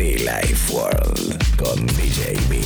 [0.00, 2.58] Be Life World con DJ B.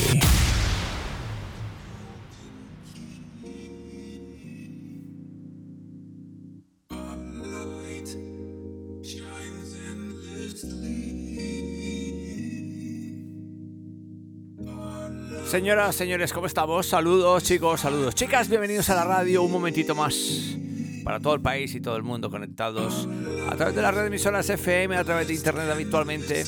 [15.49, 16.87] Señoras, señores, ¿cómo estamos?
[16.87, 18.15] Saludos, chicos, saludos.
[18.15, 19.43] Chicas, bienvenidos a la radio.
[19.43, 20.55] Un momentito más
[21.03, 23.09] para todo el país y todo el mundo conectados
[23.51, 26.45] a través de las redes emisoras FM, a través de internet habitualmente.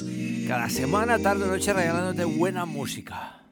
[0.47, 3.43] Cada semana, tarde o noche, regalándote buena música.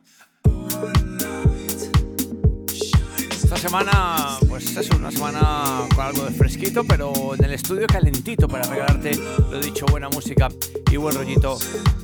[3.33, 8.47] Esta semana, pues es una semana con algo de fresquito, pero en el estudio calentito
[8.47, 9.19] para regalarte,
[9.51, 10.49] lo dicho, buena música
[10.89, 11.59] y buen rollito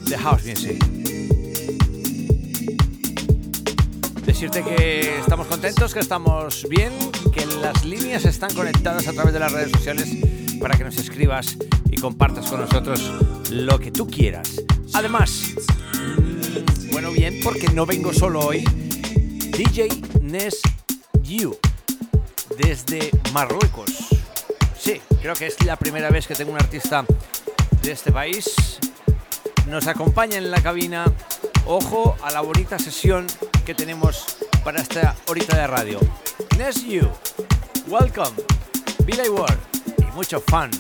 [0.07, 0.85] de house music.
[4.27, 6.93] Decirte que estamos contentos, que estamos bien,
[7.33, 10.17] que las líneas están conectadas a través de las redes sociales
[10.61, 11.57] para que nos escribas
[11.91, 13.13] y compartas con nosotros
[13.51, 14.61] lo que tú quieras.
[14.95, 15.55] Además,
[16.93, 18.65] bueno, bien, porque no vengo solo hoy.
[19.57, 19.89] DJ
[20.21, 20.61] Nes
[21.23, 21.57] You,
[22.59, 23.91] desde Marruecos.
[24.79, 27.05] Sí, creo que es la primera vez que tengo un artista
[27.83, 28.79] de este país.
[29.69, 31.05] Nos acompaña en la cabina.
[31.67, 33.27] Ojo a la bonita sesión
[33.65, 36.01] que tenemos para esta horita de radio.
[36.59, 37.09] Nes You,
[37.87, 38.37] welcome,
[39.05, 39.59] Billy Ward
[39.99, 40.71] y mucho fun.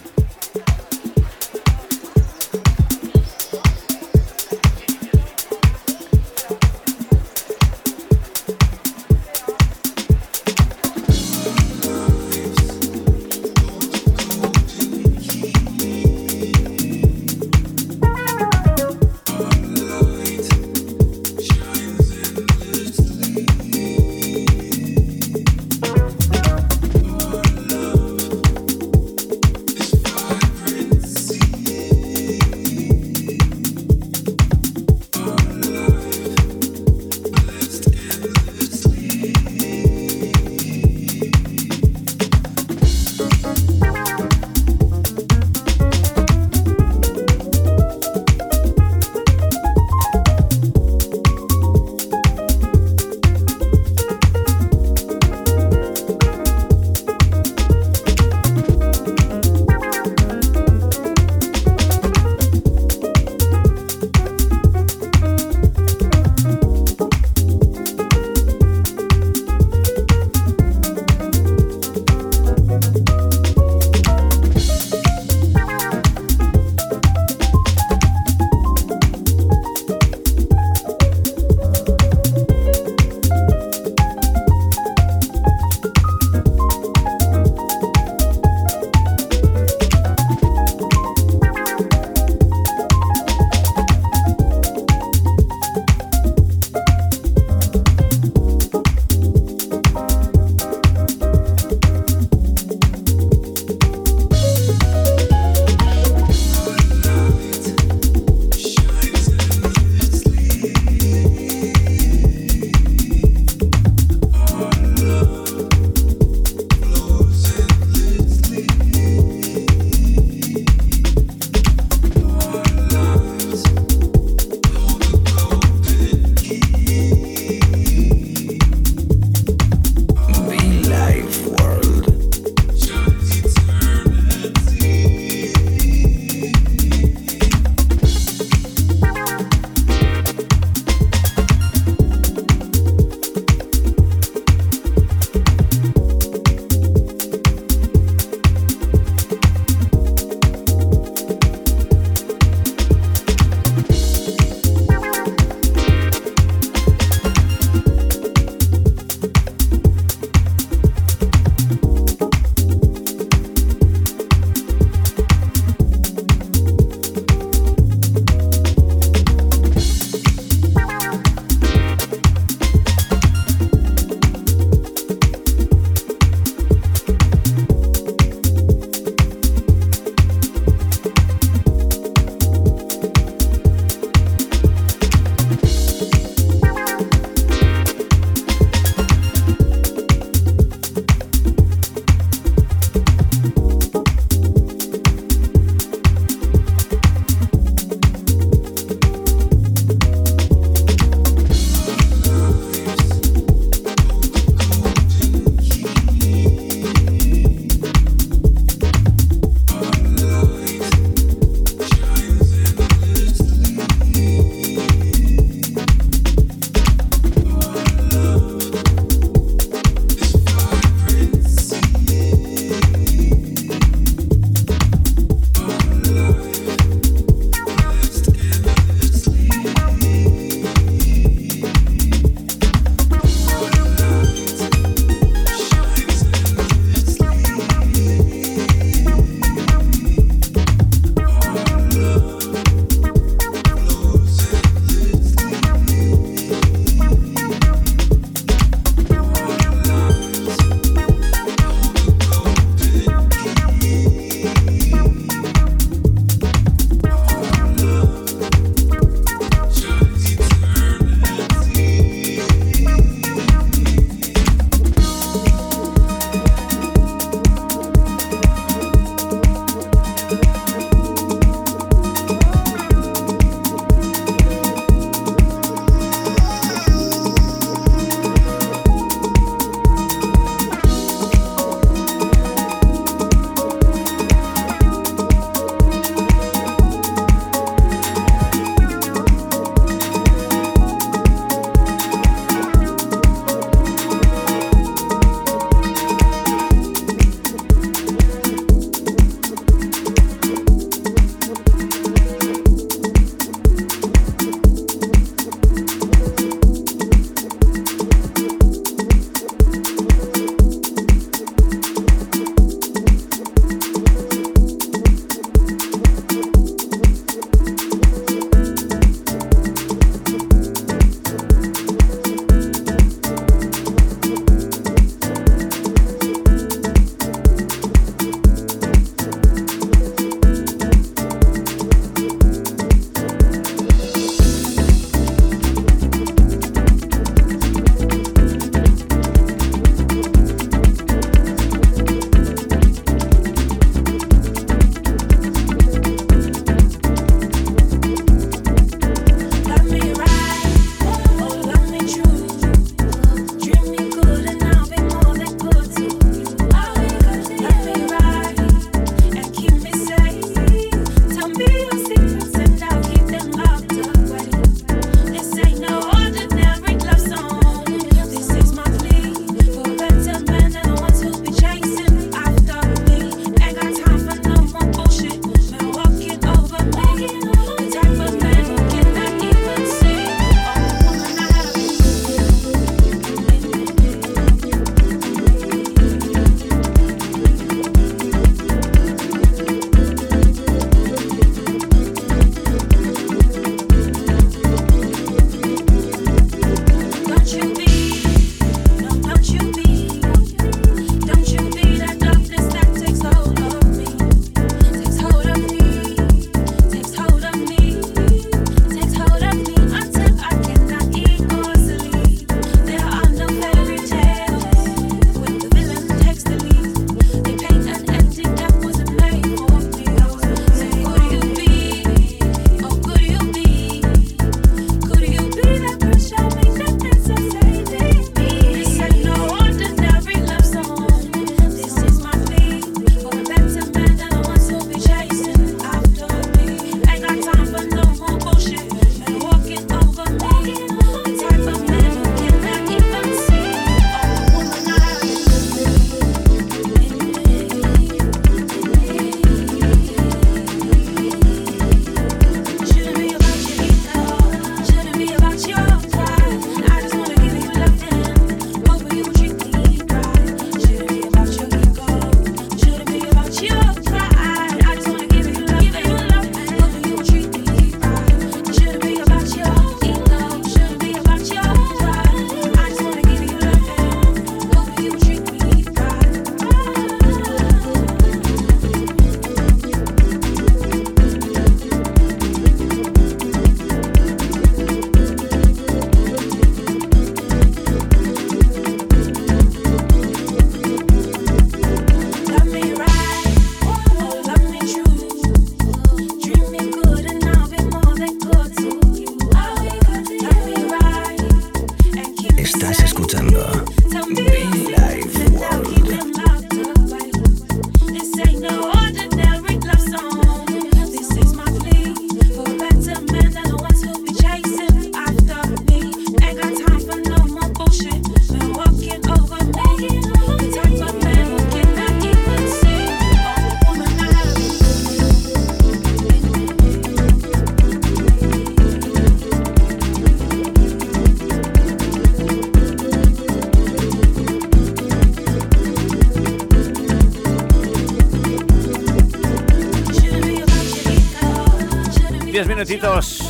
[542.80, 543.40] Minutitos,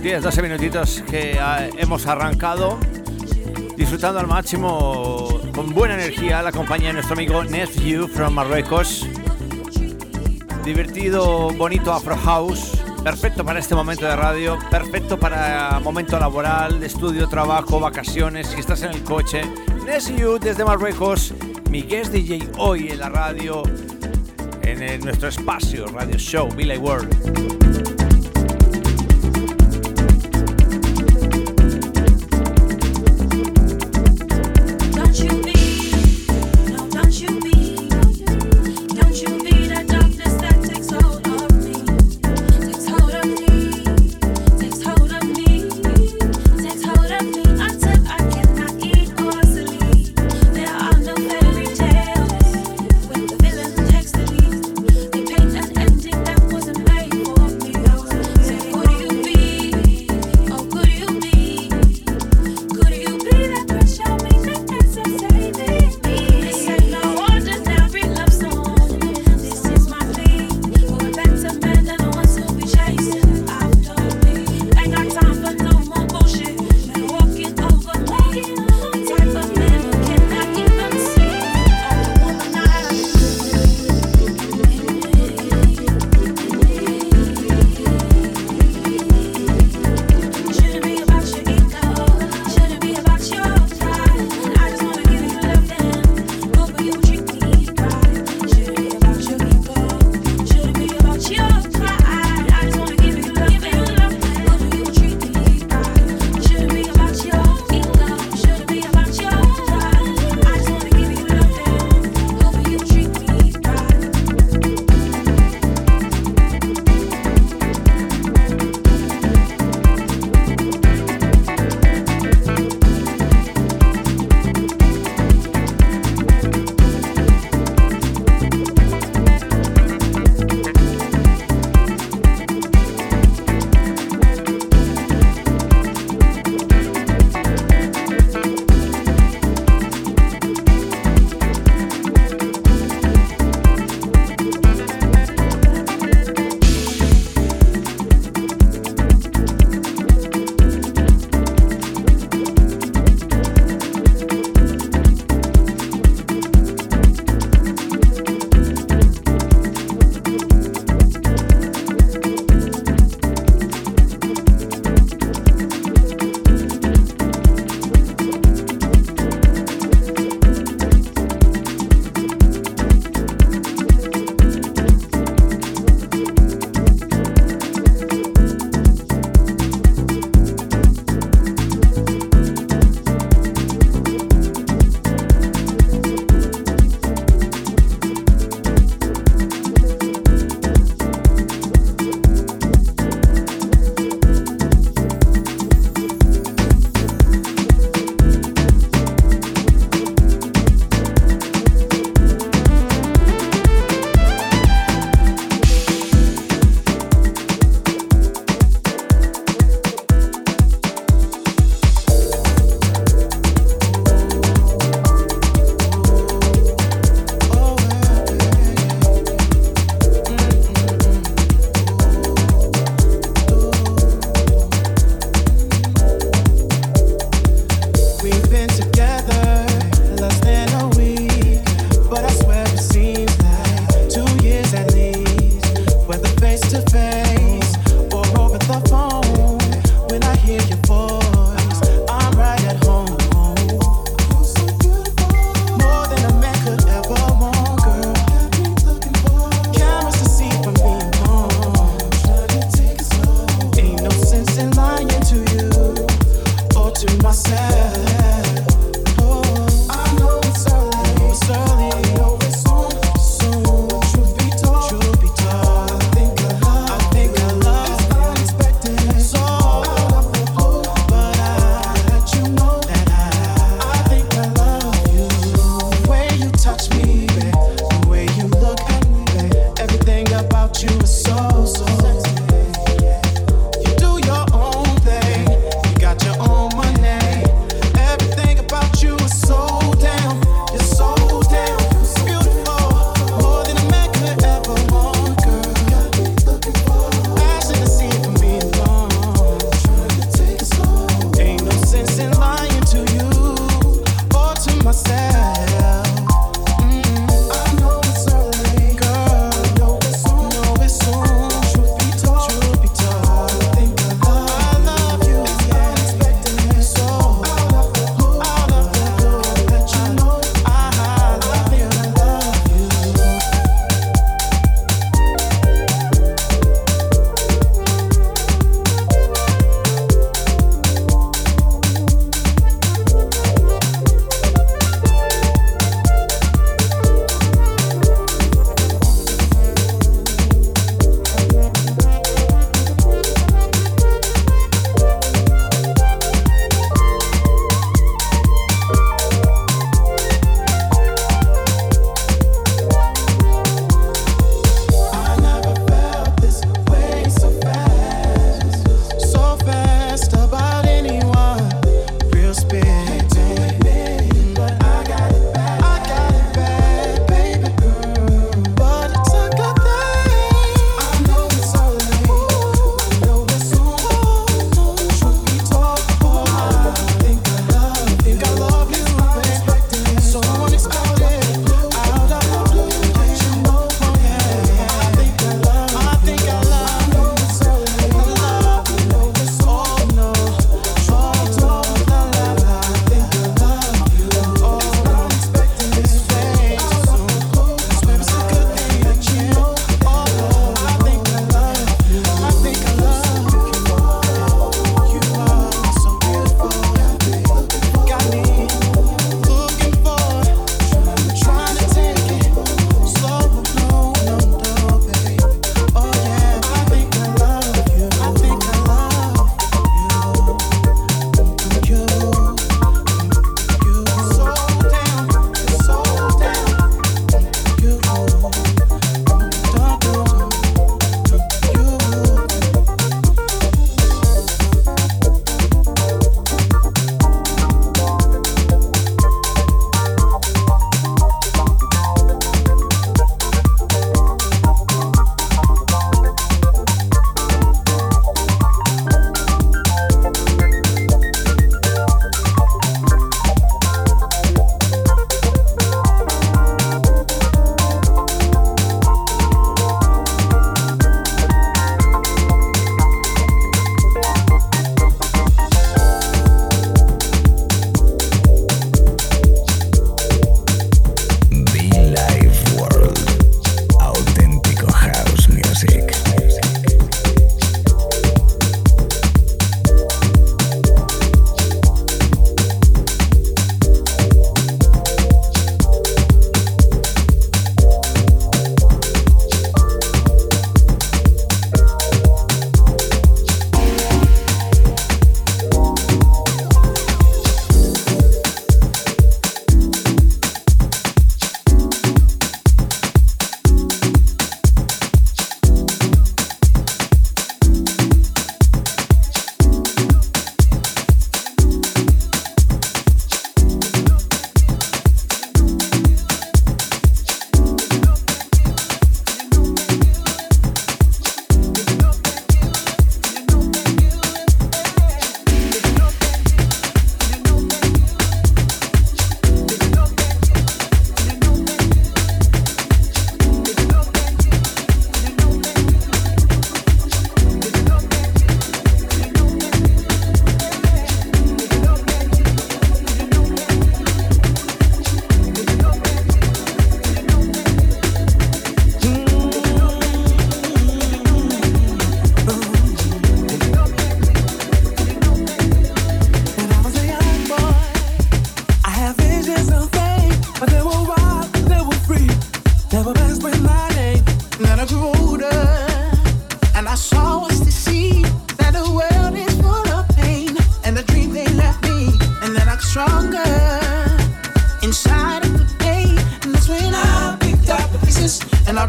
[0.00, 2.78] 10, 12 minutitos que ah, hemos arrancado
[3.76, 9.06] disfrutando al máximo con buena energía la compañía de nuestro amigo Nephew from Marruecos.
[10.64, 12.72] Divertido, bonito Afro House,
[13.04, 18.60] perfecto para este momento de radio, perfecto para momento laboral, de estudio, trabajo, vacaciones, si
[18.60, 19.42] estás en el coche.
[19.84, 21.34] Nephew desde Marruecos,
[21.68, 23.62] mi guest DJ hoy en la radio
[24.62, 27.89] en nuestro espacio Radio Show Billy World.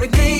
[0.04, 0.31] Everything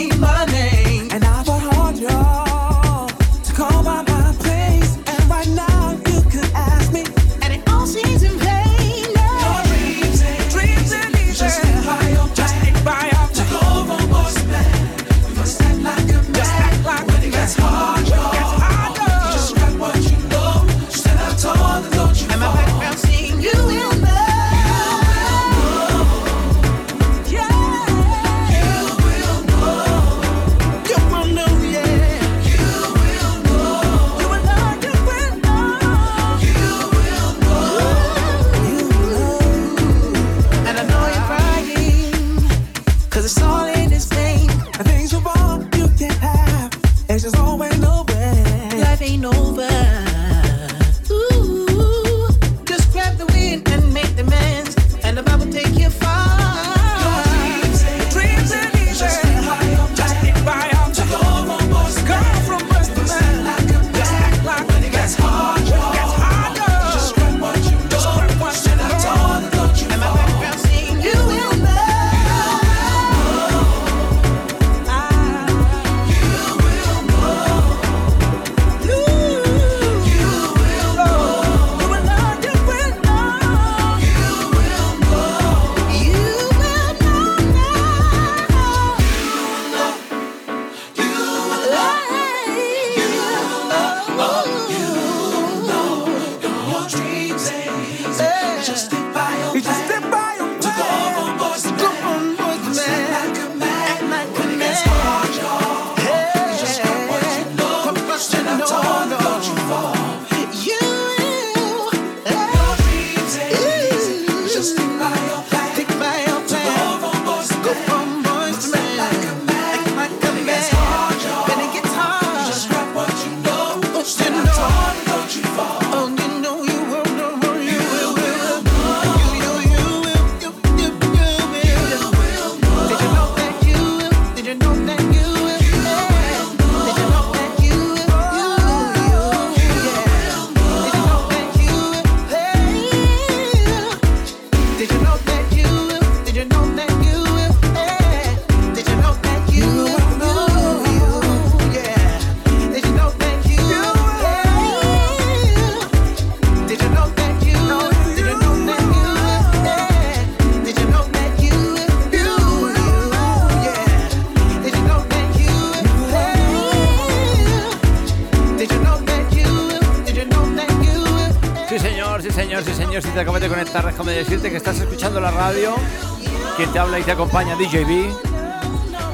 [177.12, 178.10] acompaña DJB.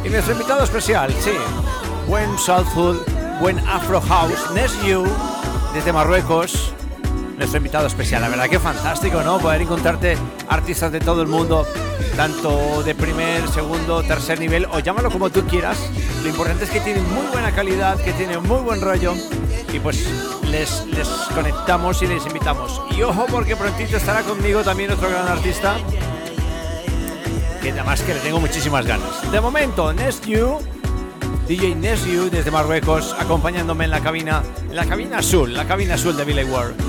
[0.05, 1.31] Y nuestro invitado especial, sí,
[2.07, 3.01] buen soulful,
[3.41, 4.39] buen afro house,
[4.85, 5.05] You,
[5.73, 6.73] desde Marruecos.
[7.37, 9.37] Nuestro invitado especial, la verdad que fantástico, ¿no?
[9.39, 11.67] Poder encontrarte artistas de todo el mundo,
[12.15, 15.77] tanto de primer, segundo, tercer nivel, o llámalo como tú quieras.
[16.23, 19.13] Lo importante es que tienen muy buena calidad, que tienen muy buen rollo
[19.71, 20.07] y pues
[20.49, 22.81] les, les conectamos y les invitamos.
[22.95, 25.75] Y ojo porque prontito estará conmigo también otro gran artista
[27.67, 29.29] que además que le tengo muchísimas ganas.
[29.29, 29.93] De momento,
[30.25, 30.59] You,
[31.49, 31.75] DJ
[32.09, 36.23] You desde Marruecos, acompañándome en la cabina, en la cabina azul, la cabina azul de
[36.23, 36.86] Billy Ward.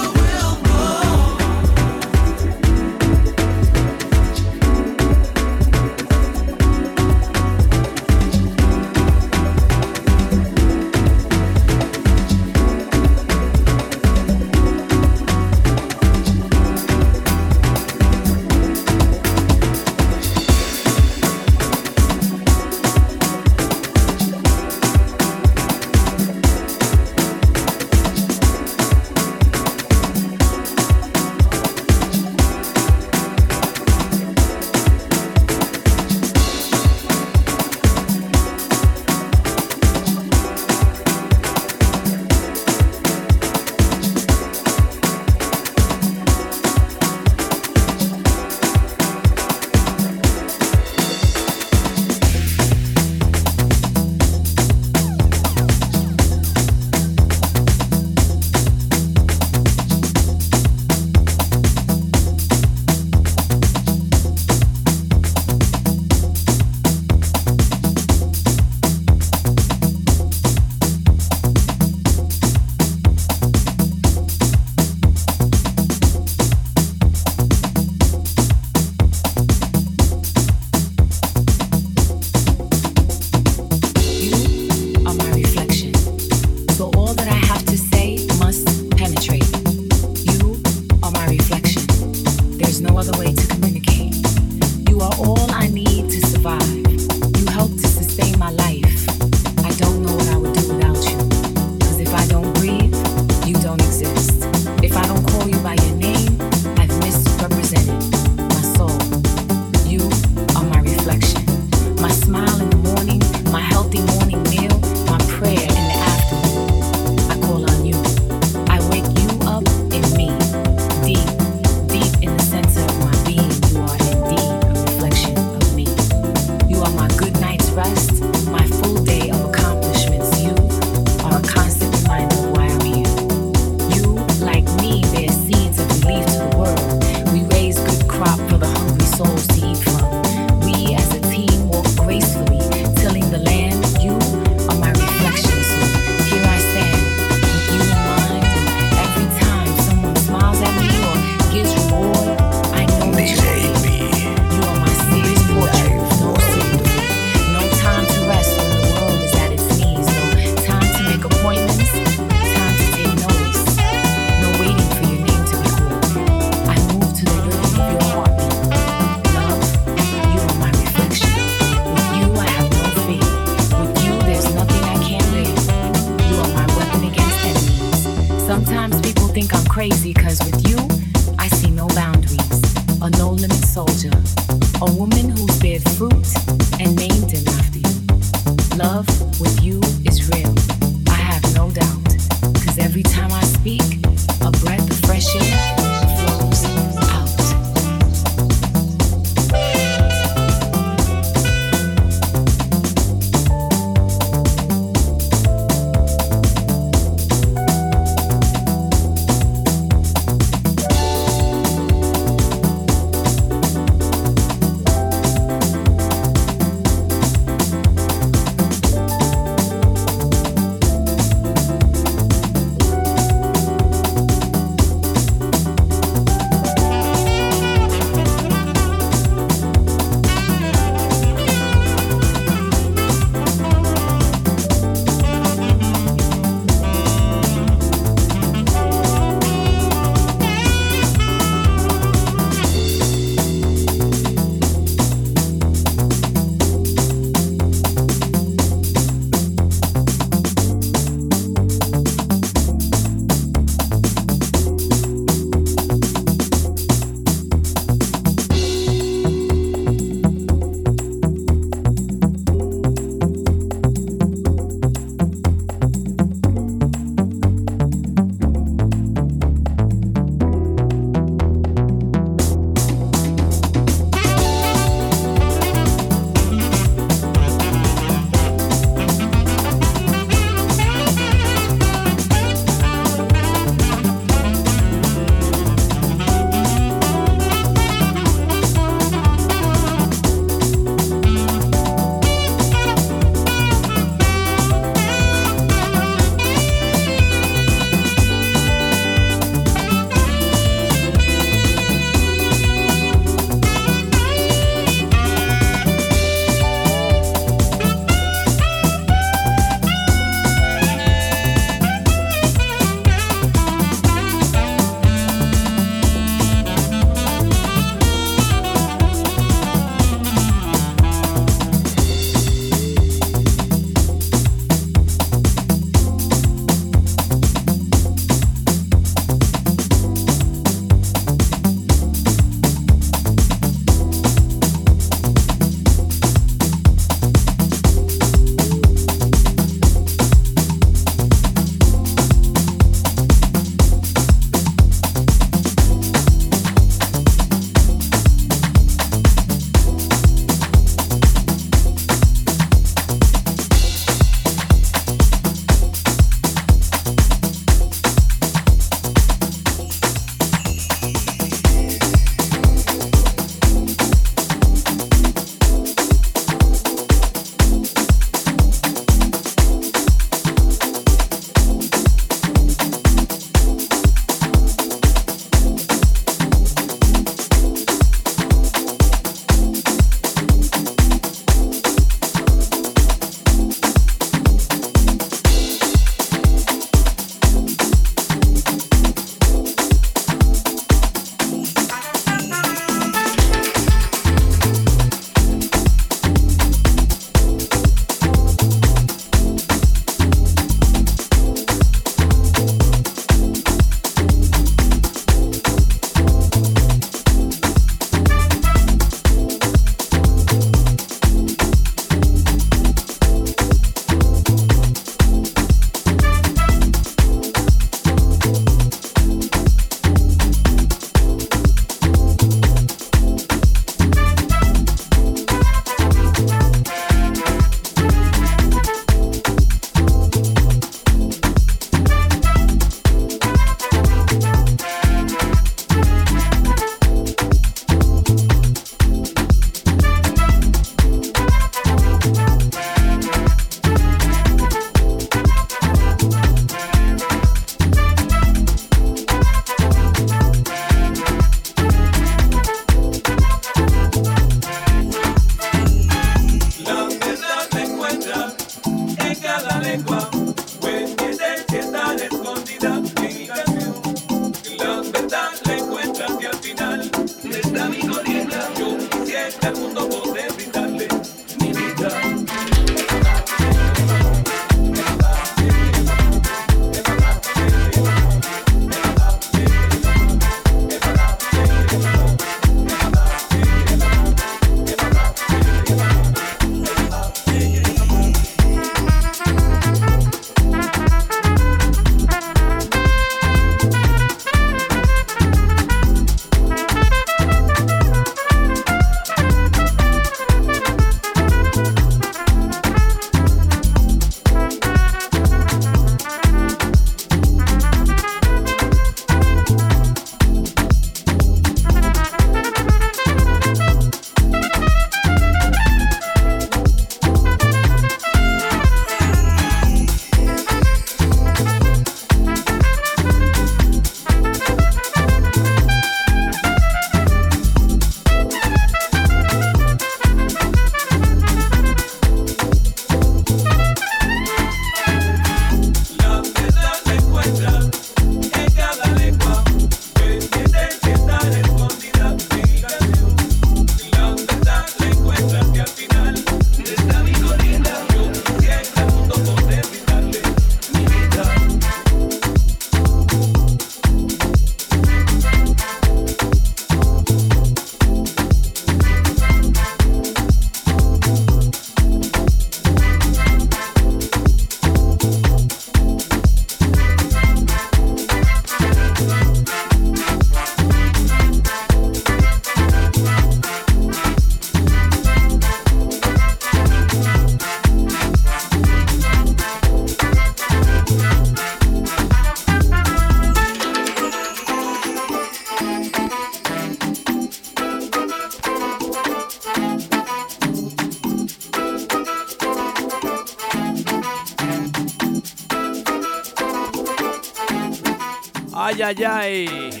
[599.06, 600.00] Ay, ay.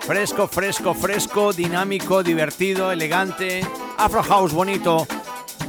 [0.00, 3.64] Fresco, fresco, fresco, dinámico, divertido, elegante.
[3.96, 5.06] Afro House bonito.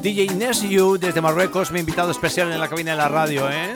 [0.01, 3.75] DJ Nesiu desde Marruecos, mi invitado especial en la cabina de la radio, ¿eh?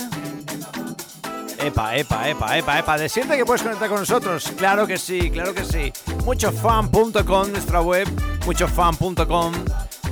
[1.59, 2.97] Epa, epa, epa, epa, epa.
[2.97, 4.51] De siempre que puedes conectar con nosotros.
[4.57, 5.93] Claro que sí, claro que sí.
[6.25, 8.07] Muchofan.com, nuestra web,
[8.47, 9.53] muchofan.com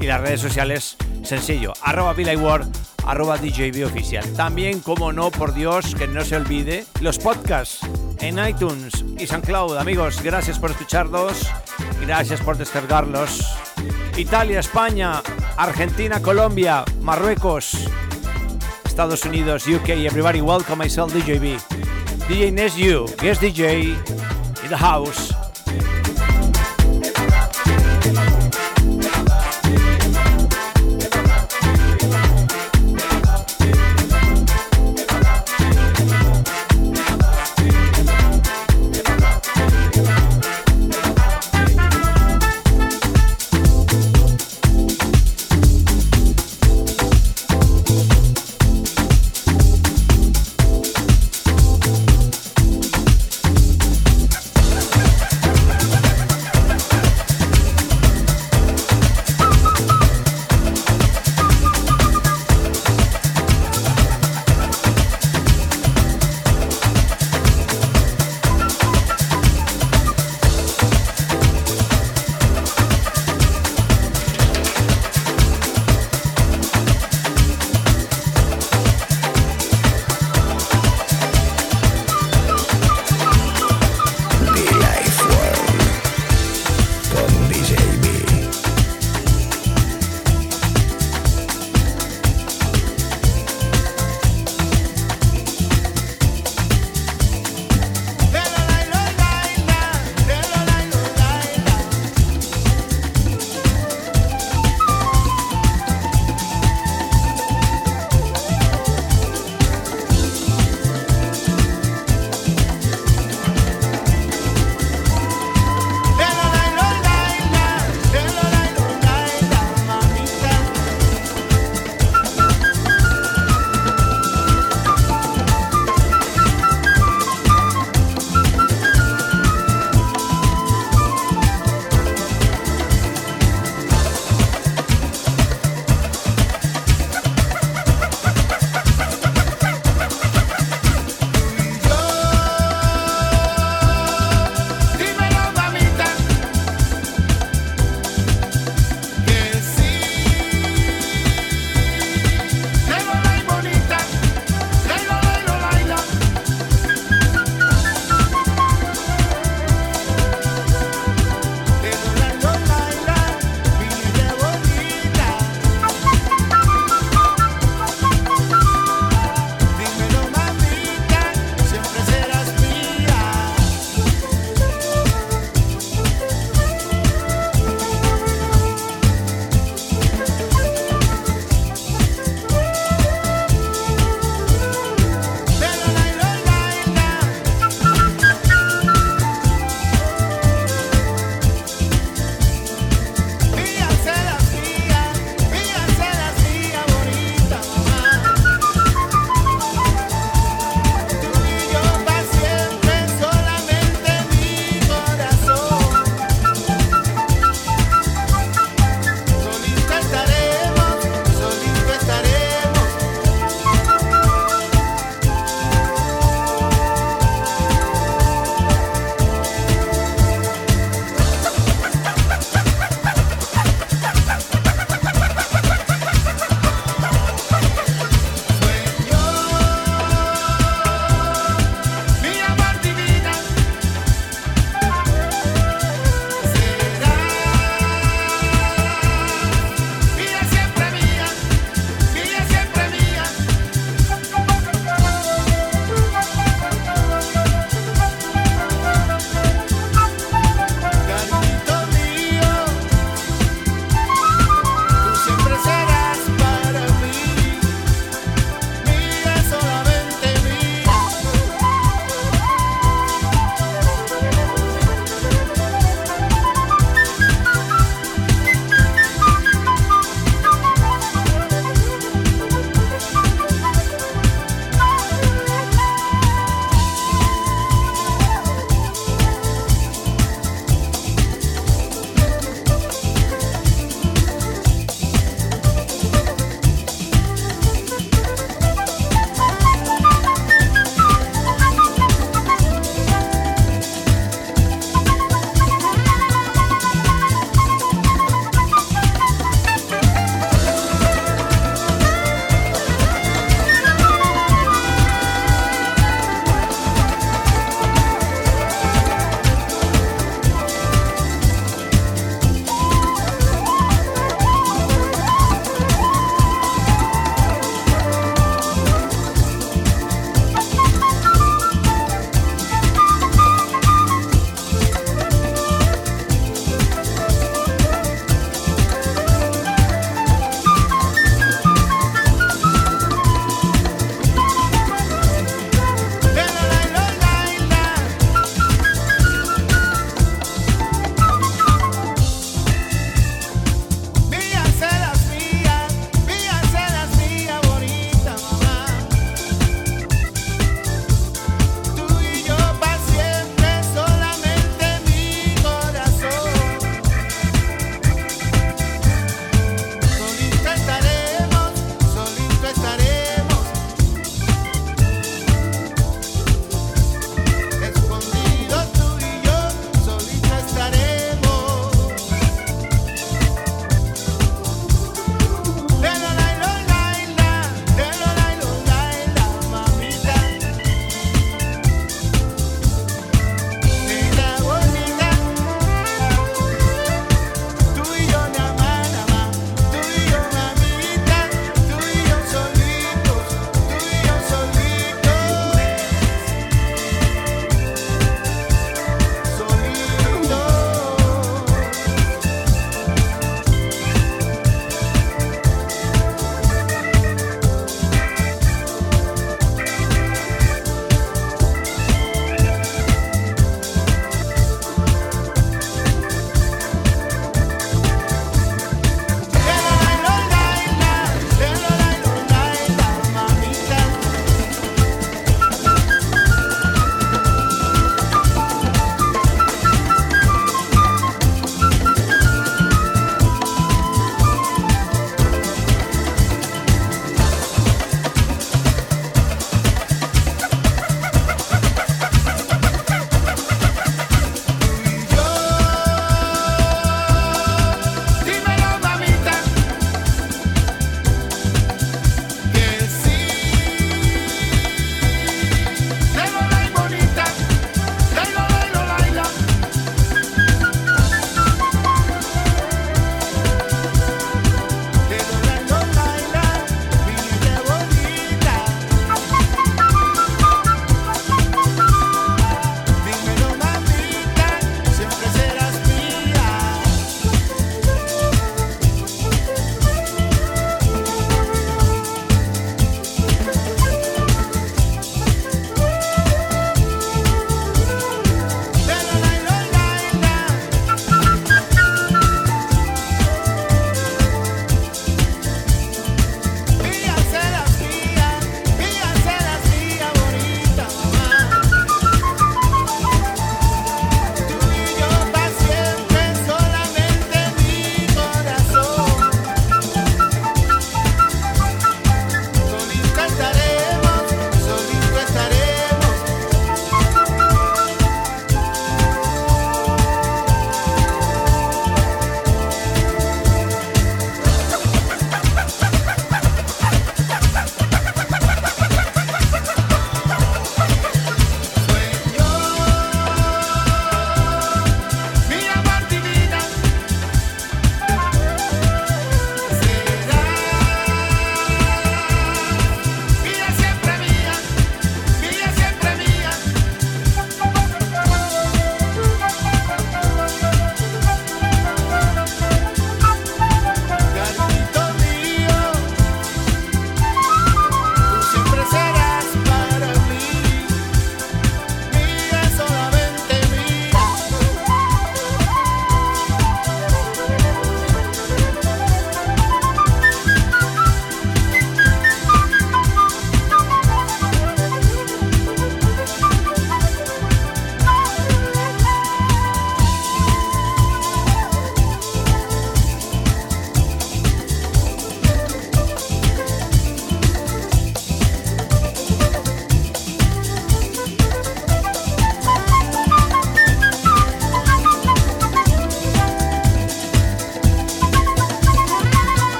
[0.00, 1.74] y las redes sociales, sencillo.
[1.80, 2.66] Arroba Ward,
[3.06, 4.24] arroba DJB oficial.
[4.32, 7.86] También, como no, por Dios, que no se olvide, los podcasts
[8.20, 9.76] en iTunes y SoundCloud.
[9.76, 11.46] Amigos, gracias por escucharlos,
[12.00, 13.46] gracias por descargarlos.
[14.16, 15.22] Italia, España,
[15.56, 17.88] Argentina, Colombia, Marruecos,
[18.84, 21.58] Estados Unidos, UK, everybody welcome myself, DJB.
[22.28, 23.94] DJ Nesu, guest DJ
[24.62, 25.47] in the house.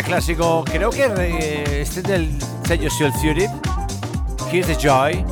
[0.00, 2.88] Este clásico, creo que eh, este es del sello
[3.20, 3.46] Fury.
[4.50, 5.22] Here's the Joy.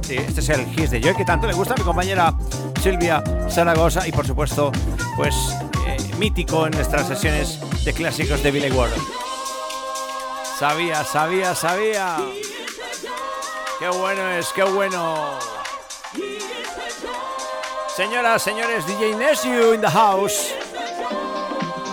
[0.00, 2.34] Sí, este es el Here's the Joy que tanto le gusta a mi compañera
[2.82, 4.72] Silvia Zaragoza y por supuesto,
[5.16, 5.34] pues
[5.86, 8.92] eh, mítico en nuestras sesiones de clásicos de Billy Ward.
[10.58, 12.16] Sabía, sabía, sabía.
[13.78, 15.38] Qué bueno es, qué bueno.
[17.94, 20.54] Señoras, señores, DJ Nesio in the house.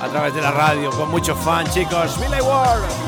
[0.04, 2.20] A través de la radio, con mucho fan, chicos.
[2.20, 3.03] Billy Ward.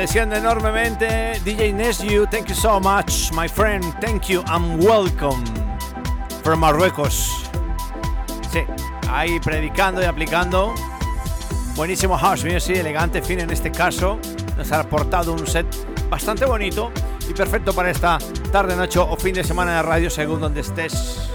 [0.00, 5.44] Agradeciendo enormemente DJ Nesju, thank you so much, my friend, thank you and welcome
[6.42, 7.50] from Marruecos.
[8.50, 8.60] Sí,
[9.10, 10.74] ahí predicando y aplicando.
[11.76, 14.18] Buenísimo house music, elegante, fin en este caso.
[14.56, 15.66] Nos ha aportado un set
[16.08, 16.90] bastante bonito
[17.28, 18.16] y perfecto para esta
[18.50, 21.30] tarde, noche o fin de semana de radio, según donde estés.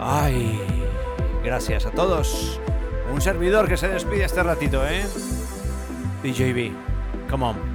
[0.00, 0.60] Ay,
[1.44, 2.60] gracias a todos.
[3.12, 5.06] Un servidor que se despide este ratito, ¿eh?
[6.24, 7.67] DJB, come on.